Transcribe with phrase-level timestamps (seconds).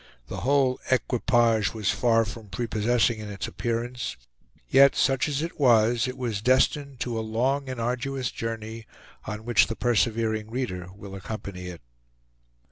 [0.29, 4.17] The whole equipage was far from prepossessing in its appearance;
[4.67, 8.87] yet, such as it was, it was destined to a long and arduous journey,
[9.25, 11.81] on which the persevering reader will accompany it.